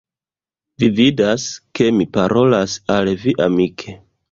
[0.83, 1.45] Vi vidas,
[1.79, 3.99] ke mi parolas al vi amike.